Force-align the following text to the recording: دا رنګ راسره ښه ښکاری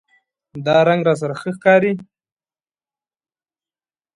دا 0.65 0.77
رنګ 0.87 1.01
راسره 1.07 1.35
ښه 1.41 1.51
ښکاری 1.55 1.91